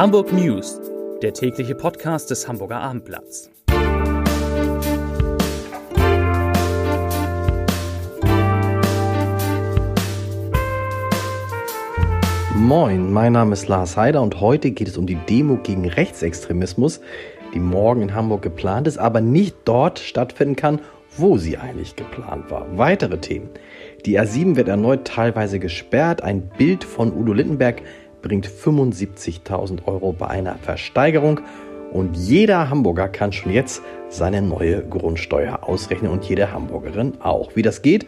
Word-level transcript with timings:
Hamburg 0.00 0.32
News, 0.32 0.80
der 1.20 1.34
tägliche 1.34 1.74
Podcast 1.74 2.30
des 2.30 2.48
Hamburger 2.48 2.80
Abendblatts. 2.80 3.50
Moin, 12.54 13.12
mein 13.12 13.34
Name 13.34 13.52
ist 13.52 13.68
Lars 13.68 13.98
Heider 13.98 14.22
und 14.22 14.40
heute 14.40 14.70
geht 14.70 14.88
es 14.88 14.96
um 14.96 15.06
die 15.06 15.16
Demo 15.28 15.58
gegen 15.58 15.86
Rechtsextremismus, 15.86 17.02
die 17.52 17.60
morgen 17.60 18.00
in 18.00 18.14
Hamburg 18.14 18.40
geplant 18.40 18.86
ist, 18.86 18.96
aber 18.96 19.20
nicht 19.20 19.54
dort 19.66 19.98
stattfinden 19.98 20.56
kann, 20.56 20.80
wo 21.18 21.36
sie 21.36 21.58
eigentlich 21.58 21.96
geplant 21.96 22.50
war. 22.50 22.66
Weitere 22.78 23.18
Themen. 23.18 23.50
Die 24.06 24.18
A7 24.18 24.56
wird 24.56 24.68
erneut 24.68 25.04
teilweise 25.04 25.58
gesperrt. 25.58 26.22
Ein 26.22 26.48
Bild 26.56 26.84
von 26.84 27.12
Udo 27.12 27.34
Lindenberg 27.34 27.82
bringt 28.22 28.48
75.000 28.48 29.86
Euro 29.86 30.12
bei 30.12 30.28
einer 30.28 30.56
Versteigerung. 30.56 31.40
Und 31.92 32.16
jeder 32.16 32.70
Hamburger 32.70 33.08
kann 33.08 33.32
schon 33.32 33.52
jetzt 33.52 33.82
seine 34.08 34.42
neue 34.42 34.82
Grundsteuer 34.82 35.60
ausrechnen 35.68 36.12
und 36.12 36.24
jede 36.24 36.52
Hamburgerin 36.52 37.20
auch. 37.20 37.56
Wie 37.56 37.62
das 37.62 37.82
geht, 37.82 38.06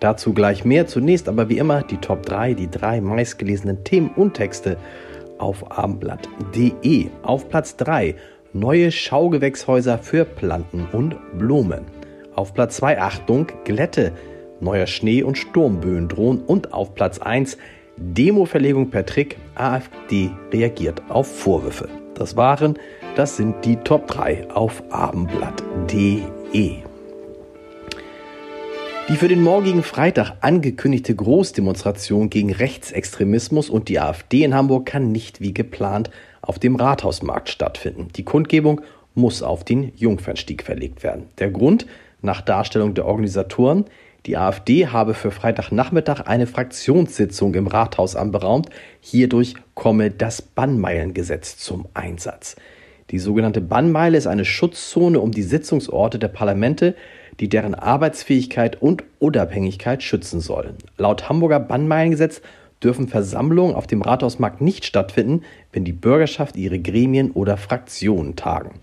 dazu 0.00 0.32
gleich 0.32 0.64
mehr. 0.64 0.86
Zunächst 0.86 1.28
aber 1.28 1.48
wie 1.48 1.58
immer 1.58 1.82
die 1.82 1.96
Top 1.96 2.24
3, 2.24 2.54
die 2.54 2.70
drei 2.70 3.00
meistgelesenen 3.00 3.82
Themen 3.82 4.10
und 4.14 4.34
Texte 4.34 4.76
auf 5.38 5.70
abendblatt.de. 5.70 7.06
Auf 7.22 7.48
Platz 7.48 7.76
3 7.76 8.14
neue 8.52 8.90
Schaugewächshäuser 8.90 9.98
für 9.98 10.24
Planten 10.24 10.86
und 10.92 11.16
Blumen. 11.38 11.82
Auf 12.34 12.54
Platz 12.54 12.76
2 12.76 13.00
Achtung, 13.00 13.48
Glätte, 13.64 14.12
neuer 14.60 14.86
Schnee 14.86 15.22
und 15.22 15.36
Sturmböen 15.36 16.08
drohen 16.08 16.42
und 16.42 16.72
auf 16.72 16.94
Platz 16.94 17.18
1 17.18 17.58
Demo-Verlegung 17.98 18.90
per 18.90 19.06
Trick, 19.06 19.38
AfD 19.54 20.30
reagiert 20.52 21.02
auf 21.08 21.26
Vorwürfe. 21.26 21.88
Das 22.14 22.36
waren, 22.36 22.74
das 23.14 23.36
sind 23.36 23.64
die 23.64 23.76
Top 23.76 24.06
3 24.08 24.50
auf 24.50 24.82
abendblatt.de. 24.90 26.22
Die 29.08 29.16
für 29.16 29.28
den 29.28 29.42
morgigen 29.42 29.82
Freitag 29.82 30.32
angekündigte 30.40 31.14
Großdemonstration 31.14 32.28
gegen 32.28 32.52
Rechtsextremismus 32.52 33.70
und 33.70 33.88
die 33.88 33.98
AfD 33.98 34.42
in 34.42 34.54
Hamburg 34.54 34.86
kann 34.86 35.12
nicht 35.12 35.40
wie 35.40 35.54
geplant 35.54 36.10
auf 36.42 36.58
dem 36.58 36.76
Rathausmarkt 36.76 37.48
stattfinden. 37.48 38.08
Die 38.16 38.24
Kundgebung 38.24 38.82
muss 39.14 39.42
auf 39.42 39.64
den 39.64 39.92
Jungfernstieg 39.96 40.62
verlegt 40.64 41.02
werden. 41.02 41.28
Der 41.38 41.50
Grund, 41.50 41.86
nach 42.20 42.42
Darstellung 42.42 42.94
der 42.94 43.06
Organisatoren, 43.06 43.86
die 44.26 44.36
AfD 44.36 44.88
habe 44.88 45.14
für 45.14 45.30
Freitagnachmittag 45.30 46.26
eine 46.26 46.46
Fraktionssitzung 46.46 47.54
im 47.54 47.68
Rathaus 47.68 48.16
anberaumt. 48.16 48.68
Hierdurch 49.00 49.54
komme 49.74 50.10
das 50.10 50.42
Bannmeilengesetz 50.42 51.58
zum 51.58 51.86
Einsatz. 51.94 52.56
Die 53.10 53.20
sogenannte 53.20 53.60
Bannmeile 53.60 54.18
ist 54.18 54.26
eine 54.26 54.44
Schutzzone 54.44 55.20
um 55.20 55.30
die 55.30 55.44
Sitzungsorte 55.44 56.18
der 56.18 56.26
Parlamente, 56.28 56.96
die 57.38 57.48
deren 57.48 57.76
Arbeitsfähigkeit 57.76 58.82
und 58.82 59.04
Unabhängigkeit 59.20 60.02
schützen 60.02 60.40
sollen. 60.40 60.74
Laut 60.98 61.28
Hamburger 61.28 61.60
Bannmeilengesetz 61.60 62.42
dürfen 62.82 63.06
Versammlungen 63.06 63.76
auf 63.76 63.86
dem 63.86 64.02
Rathausmarkt 64.02 64.60
nicht 64.60 64.84
stattfinden, 64.84 65.44
wenn 65.72 65.84
die 65.84 65.92
Bürgerschaft 65.92 66.56
ihre 66.56 66.80
Gremien 66.80 67.30
oder 67.30 67.56
Fraktionen 67.56 68.34
tagen. 68.34 68.80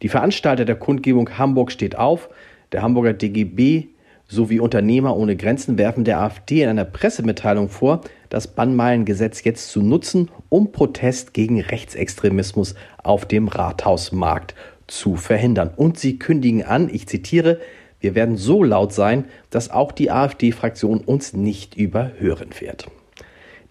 Die 0.00 0.08
Veranstalter 0.08 0.64
der 0.64 0.76
Kundgebung 0.76 1.36
Hamburg 1.36 1.70
steht 1.70 1.96
auf, 1.96 2.30
der 2.72 2.82
Hamburger 2.82 3.12
DGB 3.12 3.88
sowie 4.28 4.60
Unternehmer 4.60 5.16
ohne 5.16 5.36
Grenzen 5.36 5.78
werfen 5.78 6.04
der 6.04 6.20
AfD 6.20 6.62
in 6.62 6.68
einer 6.68 6.84
Pressemitteilung 6.84 7.70
vor, 7.70 8.02
das 8.28 8.46
Bannmeilengesetz 8.46 9.42
jetzt 9.42 9.70
zu 9.70 9.82
nutzen, 9.82 10.30
um 10.50 10.70
Protest 10.70 11.32
gegen 11.32 11.60
Rechtsextremismus 11.60 12.74
auf 13.02 13.24
dem 13.24 13.48
Rathausmarkt 13.48 14.54
zu 14.86 15.16
verhindern. 15.16 15.70
Und 15.74 15.98
sie 15.98 16.18
kündigen 16.18 16.62
an, 16.62 16.90
ich 16.92 17.08
zitiere, 17.08 17.58
wir 18.00 18.14
werden 18.14 18.36
so 18.36 18.62
laut 18.62 18.92
sein, 18.92 19.24
dass 19.50 19.70
auch 19.70 19.92
die 19.92 20.10
AfD-Fraktion 20.10 21.00
uns 21.00 21.32
nicht 21.32 21.76
überhören 21.76 22.50
wird. 22.60 22.86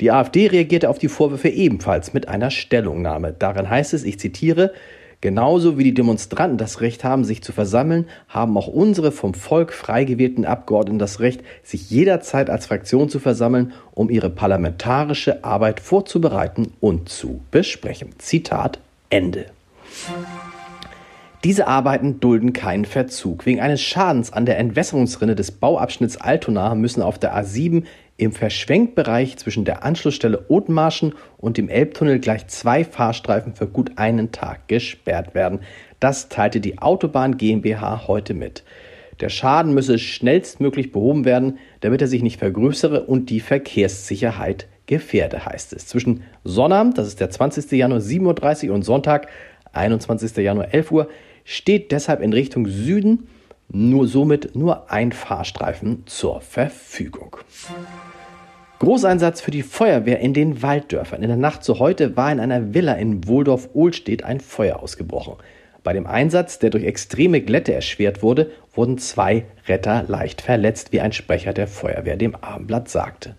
Die 0.01 0.11
AfD 0.11 0.47
reagierte 0.47 0.89
auf 0.89 0.99
die 0.99 1.07
Vorwürfe 1.07 1.49
ebenfalls 1.49 2.13
mit 2.13 2.27
einer 2.27 2.51
Stellungnahme. 2.51 3.33
Darin 3.37 3.69
heißt 3.69 3.93
es, 3.93 4.03
ich 4.03 4.19
zitiere, 4.19 4.73
Genauso 5.19 5.79
wie 5.79 5.83
die 5.83 5.95
Demonstranten 5.95 6.59
das 6.59 6.79
Recht 6.81 7.03
haben, 7.03 7.23
sich 7.23 7.41
zu 7.41 7.51
versammeln, 7.51 8.05
haben 8.27 8.55
auch 8.55 8.67
unsere 8.67 9.11
vom 9.11 9.33
Volk 9.33 9.73
frei 9.73 10.03
gewählten 10.03 10.45
Abgeordneten 10.45 10.99
das 10.99 11.19
Recht, 11.19 11.41
sich 11.63 11.89
jederzeit 11.89 12.51
als 12.51 12.67
Fraktion 12.67 13.09
zu 13.09 13.19
versammeln, 13.19 13.73
um 13.93 14.11
ihre 14.11 14.29
parlamentarische 14.29 15.43
Arbeit 15.43 15.79
vorzubereiten 15.79 16.73
und 16.79 17.09
zu 17.09 17.41
besprechen. 17.49 18.09
Zitat 18.19 18.79
Ende. 19.09 19.47
Diese 21.43 21.67
Arbeiten 21.67 22.19
dulden 22.19 22.53
keinen 22.53 22.85
Verzug. 22.85 23.45
Wegen 23.45 23.59
eines 23.59 23.81
Schadens 23.81 24.33
an 24.33 24.45
der 24.45 24.59
Entwässerungsrinne 24.59 25.35
des 25.35 25.51
Bauabschnitts 25.51 26.17
Altona 26.17 26.75
müssen 26.75 27.01
auf 27.01 27.17
der 27.17 27.35
A7 27.35 27.85
im 28.17 28.31
Verschwenkbereich 28.31 29.37
zwischen 29.37 29.63
der 29.63 29.83
Anschlussstelle 29.83 30.45
Othmarschen 30.49 31.13
und 31.37 31.57
dem 31.57 31.69
Elbtunnel 31.69 32.19
gleich 32.19 32.47
zwei 32.47 32.83
Fahrstreifen 32.83 33.53
für 33.53 33.67
gut 33.67 33.91
einen 33.97 34.31
Tag 34.31 34.67
gesperrt 34.67 35.35
werden. 35.35 35.59
Das 35.99 36.27
teilte 36.27 36.59
die 36.59 36.79
Autobahn 36.79 37.37
GmbH 37.37 38.07
heute 38.07 38.33
mit. 38.33 38.63
Der 39.19 39.29
Schaden 39.29 39.73
müsse 39.73 39.97
schnellstmöglich 39.97 40.91
behoben 40.91 41.25
werden, 41.25 41.57
damit 41.81 42.01
er 42.01 42.07
sich 42.07 42.21
nicht 42.21 42.39
vergrößere 42.39 43.03
und 43.03 43.29
die 43.29 43.39
Verkehrssicherheit 43.39 44.67
gefährde, 44.85 45.45
heißt 45.45 45.73
es. 45.73 45.87
Zwischen 45.87 46.23
Sonnabend, 46.43 46.97
das 46.97 47.07
ist 47.07 47.19
der 47.19 47.29
20. 47.29 47.71
Januar 47.71 47.99
7.30 47.99 48.69
Uhr 48.69 48.75
und 48.75 48.83
Sonntag, 48.83 49.27
21. 49.73 50.37
Januar 50.37 50.73
11 50.73 50.91
Uhr, 50.91 51.09
steht 51.43 51.91
deshalb 51.91 52.21
in 52.21 52.33
Richtung 52.33 52.67
Süden 52.67 53.27
nur 53.69 54.07
somit 54.07 54.55
nur 54.55 54.91
ein 54.91 55.11
Fahrstreifen 55.11 56.03
zur 56.05 56.41
Verfügung. 56.41 57.37
Großeinsatz 58.79 59.41
für 59.41 59.51
die 59.51 59.63
Feuerwehr 59.63 60.19
in 60.19 60.33
den 60.33 60.61
Walddörfern. 60.61 61.23
In 61.23 61.29
der 61.29 61.37
Nacht 61.37 61.63
zu 61.63 61.79
heute 61.79 62.15
war 62.15 62.31
in 62.31 62.39
einer 62.39 62.73
Villa 62.73 62.93
in 62.93 63.27
Wohldorf-Ohlstedt 63.27 64.23
ein 64.23 64.39
Feuer 64.39 64.79
ausgebrochen. 64.81 65.35
Bei 65.83 65.93
dem 65.93 66.05
Einsatz, 66.05 66.59
der 66.59 66.69
durch 66.69 66.83
extreme 66.83 67.41
Glätte 67.41 67.73
erschwert 67.73 68.21
wurde, 68.21 68.51
wurden 68.73 68.97
zwei 68.97 69.45
Retter 69.67 70.03
leicht 70.07 70.41
verletzt, 70.41 70.91
wie 70.91 71.01
ein 71.01 71.13
Sprecher 71.13 71.53
der 71.53 71.67
Feuerwehr 71.67 72.17
dem 72.17 72.35
Abendblatt 72.35 72.89
sagte. 72.89 73.35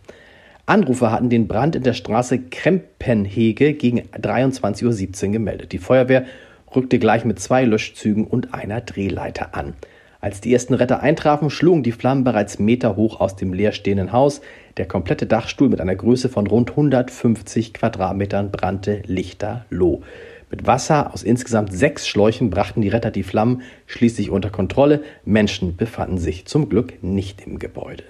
Anrufer 0.66 1.12
hatten 1.12 1.30
den 1.30 1.46
Brand 1.46 1.76
in 1.76 1.82
der 1.82 1.94
Straße 1.94 2.40
Krempenhege 2.40 3.74
gegen 3.74 4.00
23.17 4.00 5.26
Uhr 5.26 5.32
gemeldet. 5.32 5.72
Die 5.72 5.78
Feuerwehr 5.78 6.26
rückte 6.74 6.98
gleich 6.98 7.24
mit 7.24 7.38
zwei 7.38 7.64
Löschzügen 7.64 8.26
und 8.26 8.54
einer 8.54 8.80
Drehleiter 8.80 9.54
an. 9.54 9.74
Als 10.20 10.40
die 10.40 10.52
ersten 10.52 10.74
Retter 10.74 11.00
eintrafen, 11.00 11.48
schlugen 11.48 11.84
die 11.84 11.92
Flammen 11.92 12.24
bereits 12.24 12.58
meterhoch 12.58 13.20
aus 13.20 13.36
dem 13.36 13.52
leerstehenden 13.52 14.10
Haus. 14.10 14.40
Der 14.76 14.86
komplette 14.86 15.26
Dachstuhl 15.26 15.68
mit 15.68 15.80
einer 15.80 15.94
Größe 15.94 16.28
von 16.28 16.48
rund 16.48 16.70
150 16.70 17.72
Quadratmetern 17.72 18.50
brannte 18.50 19.02
lichterloh. 19.06 20.02
Mit 20.50 20.66
Wasser 20.66 21.14
aus 21.14 21.22
insgesamt 21.22 21.72
sechs 21.72 22.08
Schläuchen 22.08 22.50
brachten 22.50 22.80
die 22.80 22.88
Retter 22.88 23.12
die 23.12 23.22
Flammen 23.22 23.62
schließlich 23.86 24.30
unter 24.30 24.50
Kontrolle. 24.50 25.02
Menschen 25.24 25.76
befanden 25.76 26.18
sich 26.18 26.46
zum 26.46 26.68
Glück 26.68 27.00
nicht 27.02 27.46
im 27.46 27.60
Gebäude. 27.60 28.02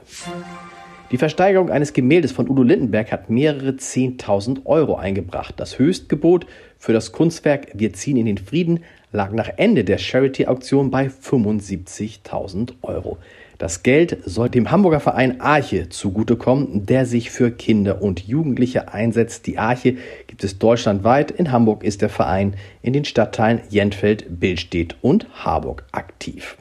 Die 1.10 1.18
Versteigerung 1.18 1.70
eines 1.70 1.92
Gemäldes 1.92 2.32
von 2.32 2.48
Udo 2.48 2.62
Lindenberg 2.62 3.12
hat 3.12 3.28
mehrere 3.28 3.70
10.000 3.70 4.64
Euro 4.66 4.96
eingebracht. 4.96 5.54
Das 5.56 5.78
Höchstgebot 5.78 6.46
für 6.78 6.92
das 6.92 7.12
Kunstwerk 7.12 7.68
Wir 7.74 7.92
ziehen 7.92 8.16
in 8.16 8.26
den 8.26 8.38
Frieden 8.38 8.80
lag 9.12 9.32
nach 9.32 9.50
Ende 9.56 9.84
der 9.84 9.98
Charity-Auktion 9.98 10.90
bei 10.90 11.08
75.000 11.08 12.72
Euro. 12.82 13.18
Das 13.58 13.82
Geld 13.82 14.18
soll 14.24 14.48
dem 14.50 14.70
Hamburger 14.70 15.00
Verein 15.00 15.40
Arche 15.40 15.88
zugutekommen, 15.88 16.86
der 16.86 17.06
sich 17.06 17.30
für 17.30 17.50
Kinder 17.50 18.00
und 18.02 18.28
Jugendliche 18.28 18.92
einsetzt. 18.92 19.48
Die 19.48 19.58
Arche 19.58 19.96
gibt 20.28 20.44
es 20.44 20.60
deutschlandweit. 20.60 21.32
In 21.32 21.50
Hamburg 21.50 21.82
ist 21.82 22.00
der 22.00 22.08
Verein 22.08 22.54
in 22.82 22.92
den 22.92 23.04
Stadtteilen 23.04 23.60
Jentfeld, 23.68 24.26
Billstedt 24.28 24.96
und 25.02 25.26
Harburg 25.44 25.82
aktiv. 25.90 26.56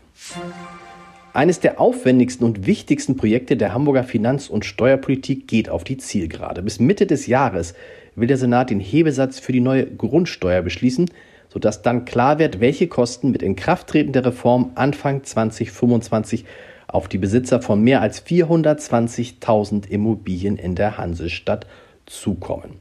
Eines 1.33 1.59
der 1.59 1.79
aufwendigsten 1.79 2.47
und 2.47 2.65
wichtigsten 2.65 3.15
Projekte 3.15 3.57
der 3.57 3.75
Hamburger 3.75 4.03
Finanz- 4.03 4.49
und 4.49 4.65
Steuerpolitik 4.65 5.47
geht 5.47 5.69
auf 5.69 5.83
die 5.83 5.97
Zielgerade. 5.97 6.63
Bis 6.63 6.79
Mitte 6.79 7.05
des 7.05 7.27
Jahres 7.27 7.75
will 8.15 8.27
der 8.27 8.37
Senat 8.37 8.71
den 8.71 8.79
Hebesatz 8.79 9.37
für 9.37 9.51
die 9.51 9.59
neue 9.59 9.85
Grundsteuer 9.85 10.63
beschließen 10.63 11.11
sodass 11.49 11.81
dann 11.81 12.05
klar 12.05 12.39
wird, 12.39 12.59
welche 12.59 12.87
Kosten 12.87 13.31
mit 13.31 13.43
Inkrafttreten 13.43 14.13
der 14.13 14.25
Reform 14.25 14.71
Anfang 14.75 15.23
2025 15.23 16.45
auf 16.87 17.07
die 17.07 17.17
Besitzer 17.17 17.61
von 17.61 17.81
mehr 17.81 18.01
als 18.01 18.25
420.000 18.25 19.89
Immobilien 19.89 20.57
in 20.57 20.75
der 20.75 20.97
Hansestadt 20.97 21.67
zukommen. 22.05 22.79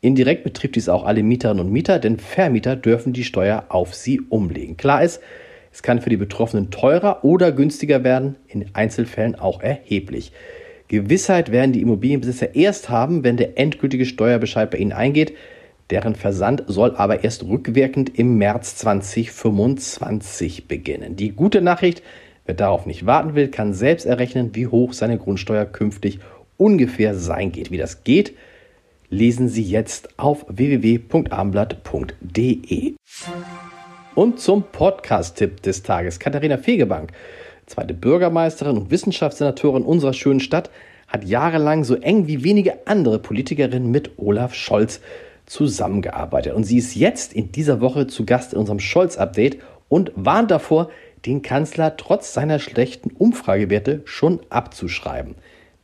Indirekt 0.00 0.44
betrifft 0.44 0.76
dies 0.76 0.88
auch 0.88 1.04
alle 1.04 1.22
Mieterinnen 1.22 1.66
und 1.66 1.72
Mieter, 1.72 1.98
denn 1.98 2.18
Vermieter 2.18 2.76
dürfen 2.76 3.12
die 3.12 3.24
Steuer 3.24 3.64
auf 3.68 3.94
sie 3.94 4.20
umlegen. 4.20 4.76
Klar 4.76 5.02
ist, 5.02 5.20
es 5.72 5.82
kann 5.82 6.00
für 6.00 6.10
die 6.10 6.16
Betroffenen 6.16 6.70
teurer 6.70 7.24
oder 7.24 7.52
günstiger 7.52 8.04
werden, 8.04 8.36
in 8.46 8.66
Einzelfällen 8.74 9.34
auch 9.34 9.60
erheblich. 9.60 10.32
Gewissheit 10.86 11.52
werden 11.52 11.72
die 11.72 11.82
Immobilienbesitzer 11.82 12.54
erst 12.54 12.88
haben, 12.88 13.22
wenn 13.22 13.36
der 13.36 13.58
endgültige 13.58 14.06
Steuerbescheid 14.06 14.70
bei 14.70 14.78
ihnen 14.78 14.92
eingeht. 14.92 15.34
Deren 15.90 16.14
Versand 16.14 16.64
soll 16.66 16.96
aber 16.96 17.24
erst 17.24 17.44
rückwirkend 17.44 18.18
im 18.18 18.36
März 18.36 18.76
2025 18.76 20.68
beginnen. 20.68 21.16
Die 21.16 21.32
gute 21.32 21.62
Nachricht, 21.62 22.02
wer 22.44 22.54
darauf 22.54 22.84
nicht 22.84 23.06
warten 23.06 23.34
will, 23.34 23.48
kann 23.48 23.72
selbst 23.72 24.04
errechnen, 24.04 24.54
wie 24.54 24.66
hoch 24.66 24.92
seine 24.92 25.16
Grundsteuer 25.16 25.64
künftig 25.64 26.18
ungefähr 26.58 27.14
sein 27.14 27.52
geht. 27.52 27.70
Wie 27.70 27.78
das 27.78 28.04
geht, 28.04 28.34
lesen 29.08 29.48
Sie 29.48 29.62
jetzt 29.62 30.18
auf 30.18 30.44
www.armblatt.de. 30.48 32.96
Und 34.14 34.40
zum 34.40 34.64
Podcast-Tipp 34.64 35.62
des 35.62 35.82
Tages. 35.82 36.18
Katharina 36.18 36.58
Fegebank, 36.58 37.12
zweite 37.64 37.94
Bürgermeisterin 37.94 38.76
und 38.76 38.90
Wissenschaftssenatorin 38.90 39.84
unserer 39.84 40.12
schönen 40.12 40.40
Stadt, 40.40 40.68
hat 41.06 41.24
jahrelang 41.24 41.84
so 41.84 41.94
eng 41.94 42.26
wie 42.26 42.44
wenige 42.44 42.86
andere 42.86 43.18
Politikerinnen 43.18 43.90
mit 43.90 44.18
Olaf 44.18 44.54
Scholz 44.54 45.00
zusammengearbeitet. 45.48 46.54
Und 46.54 46.64
sie 46.64 46.78
ist 46.78 46.94
jetzt 46.94 47.32
in 47.32 47.52
dieser 47.52 47.80
Woche 47.80 48.06
zu 48.06 48.24
Gast 48.24 48.52
in 48.52 48.58
unserem 48.58 48.80
Scholz-Update 48.80 49.58
und 49.88 50.12
warnt 50.14 50.50
davor, 50.50 50.90
den 51.26 51.42
Kanzler 51.42 51.96
trotz 51.96 52.32
seiner 52.32 52.58
schlechten 52.58 53.10
Umfragewerte 53.10 54.02
schon 54.04 54.40
abzuschreiben. 54.50 55.34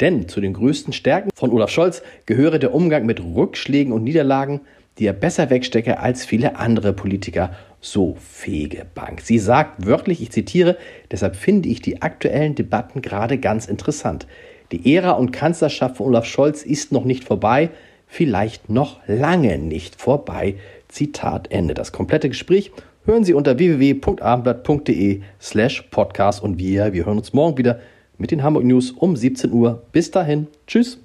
Denn 0.00 0.28
zu 0.28 0.40
den 0.40 0.52
größten 0.52 0.92
Stärken 0.92 1.30
von 1.34 1.50
Olaf 1.50 1.70
Scholz 1.70 2.02
gehöre 2.26 2.58
der 2.58 2.74
Umgang 2.74 3.06
mit 3.06 3.20
Rückschlägen 3.20 3.92
und 3.92 4.04
Niederlagen, 4.04 4.60
die 4.98 5.06
er 5.06 5.12
besser 5.12 5.50
wegstecke 5.50 5.98
als 5.98 6.24
viele 6.24 6.56
andere 6.56 6.92
Politiker, 6.92 7.54
so 7.80 8.16
fähige 8.20 8.86
Bank. 8.94 9.20
Sie 9.20 9.38
sagt 9.38 9.86
wörtlich, 9.86 10.22
ich 10.22 10.30
zitiere, 10.30 10.76
deshalb 11.10 11.36
finde 11.36 11.68
ich 11.68 11.82
die 11.82 12.02
aktuellen 12.02 12.54
Debatten 12.54 13.02
gerade 13.02 13.38
ganz 13.38 13.66
interessant. 13.66 14.26
Die 14.72 14.94
Ära 14.94 15.12
und 15.12 15.32
Kanzlerschaft 15.32 15.98
von 15.98 16.06
Olaf 16.06 16.24
Scholz 16.24 16.62
ist 16.62 16.92
noch 16.92 17.04
nicht 17.04 17.24
vorbei, 17.24 17.70
vielleicht 18.14 18.70
noch 18.70 19.00
lange 19.08 19.58
nicht 19.58 20.00
vorbei. 20.00 20.54
Zitat 20.88 21.50
Ende. 21.50 21.74
Das 21.74 21.90
komplette 21.90 22.28
Gespräch 22.28 22.70
hören 23.04 23.24
Sie 23.24 23.34
unter 23.34 23.58
www.abendblatt.de 23.58 25.22
slash 25.40 25.82
podcast 25.90 26.40
und 26.40 26.56
wir, 26.58 26.92
wir 26.92 27.06
hören 27.06 27.18
uns 27.18 27.32
morgen 27.32 27.58
wieder 27.58 27.80
mit 28.16 28.30
den 28.30 28.44
Hamburg 28.44 28.64
News 28.64 28.92
um 28.92 29.16
17 29.16 29.52
Uhr. 29.52 29.82
Bis 29.90 30.12
dahin. 30.12 30.46
Tschüss. 30.68 30.98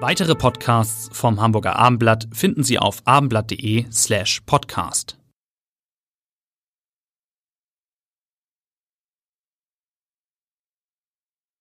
Weitere 0.00 0.36
Podcasts 0.36 1.10
vom 1.12 1.40
Hamburger 1.40 1.74
Abendblatt 1.74 2.28
finden 2.32 2.62
Sie 2.62 2.78
auf 2.78 3.02
abendblatt.de 3.04 3.86
slash 3.90 4.40
podcast. 4.46 5.18